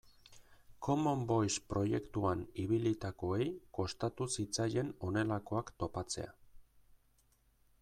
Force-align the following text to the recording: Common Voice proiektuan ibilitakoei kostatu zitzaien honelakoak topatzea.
Common 0.85 1.19
Voice 1.31 1.61
proiektuan 1.73 2.41
ibilitakoei 2.63 3.49
kostatu 3.79 4.29
zitzaien 4.37 4.91
honelakoak 5.09 5.73
topatzea. 5.85 6.35